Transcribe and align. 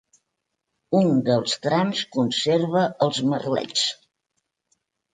Un 0.99 1.11
dels 1.27 1.53
trams 1.67 2.03
conserva 2.17 2.85
els 3.09 3.23
merlets. 3.31 3.89